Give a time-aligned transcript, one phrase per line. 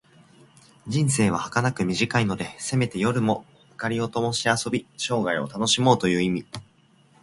[0.87, 3.45] 人生ははかなく短いので、せめて夜も
[3.77, 6.47] 灯をともして遊び、生涯を楽しもうという意味。